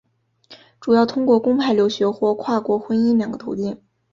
[0.79, 3.79] 主要通过公派留学或跨国婚姻两个途径。